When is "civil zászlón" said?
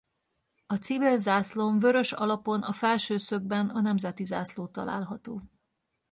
0.75-1.79